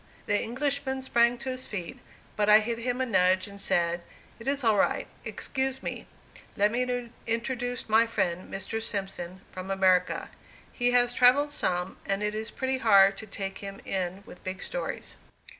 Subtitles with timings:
[0.25, 1.99] The Englishman sprang to his feet,
[2.35, 4.01] but I hit him a nudge, and said,
[4.39, 5.05] "It is all right.
[5.23, 6.07] Excuse me;
[6.57, 8.81] let me introduce my friend, Mr.
[8.81, 10.31] Simpson, from America.
[10.73, 14.63] He has travelled some, and it is pretty hard to take him in with big
[14.63, 15.17] stories."